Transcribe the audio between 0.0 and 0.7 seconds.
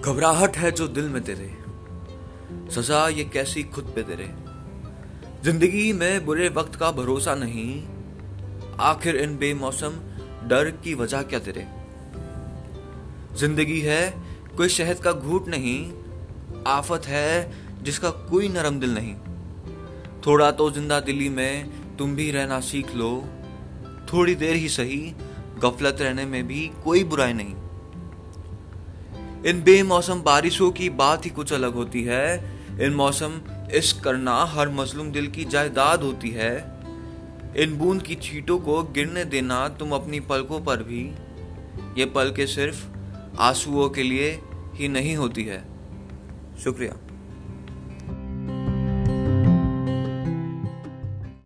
घबराहट है